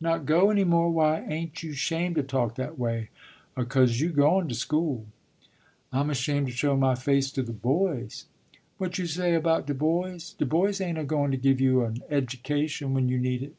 "Not 0.00 0.24
go 0.24 0.50
any 0.50 0.64
more? 0.64 0.88
Why, 0.90 1.20
ain't 1.28 1.62
you 1.62 1.74
'shamed 1.74 2.14
to 2.14 2.22
talk 2.22 2.54
that 2.54 2.78
way! 2.78 3.10
O' 3.54 3.66
cose 3.66 4.00
you 4.00 4.08
goin' 4.12 4.48
to 4.48 4.54
school." 4.54 5.04
"I'm 5.92 6.08
ashamed 6.08 6.46
to 6.46 6.54
show 6.54 6.74
my 6.74 6.94
face 6.94 7.30
to 7.32 7.42
the 7.42 7.52
boys." 7.52 8.24
"What 8.78 8.96
you 8.96 9.06
say 9.06 9.34
about 9.34 9.66
de 9.66 9.74
boys? 9.74 10.32
De 10.38 10.46
boys 10.46 10.80
ain't 10.80 10.96
a 10.96 11.04
goin' 11.04 11.32
to 11.32 11.36
give 11.36 11.60
you 11.60 11.84
an 11.84 12.02
edgication 12.10 12.94
when 12.94 13.10
you 13.10 13.18
need 13.18 13.42
it." 13.42 13.54